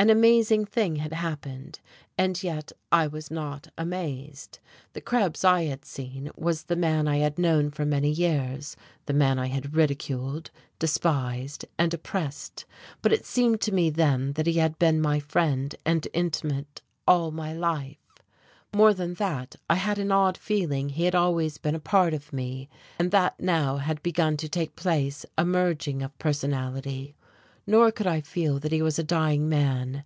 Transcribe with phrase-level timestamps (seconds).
[0.00, 1.78] An amazing thing had happened
[2.16, 4.58] and yet I was not amazed.
[4.94, 9.12] The Krebs I had seen was the man I had known for many years, the
[9.12, 12.64] man I had ridiculed, despised and oppressed,
[13.02, 17.30] but it seemed to me then that he had been my friend and intimate all
[17.30, 17.98] my life:
[18.74, 22.32] more than that, I had an odd feeling he had always been a part of
[22.32, 27.16] me, and that now had begun to take place a merging of personality.
[27.66, 30.02] Nor could I feel that he was a dying man.